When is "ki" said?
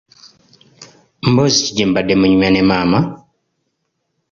1.65-1.71